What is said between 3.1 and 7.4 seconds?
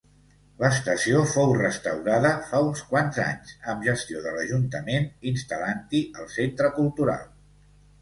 anys, amb gestió de l'Ajuntament, instal·lant-hi el Centre Cultural.